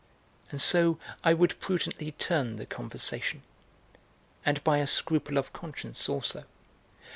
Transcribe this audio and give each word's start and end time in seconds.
And 0.49 0.59
so 0.59 0.97
I 1.23 1.35
would 1.35 1.59
prudently 1.59 2.13
turn 2.13 2.55
the 2.55 2.65
conversation. 2.65 3.43
And 4.43 4.63
by 4.63 4.79
a 4.79 4.87
scruple 4.87 5.37
of 5.37 5.53
conscience, 5.53 6.09
also. 6.09 6.45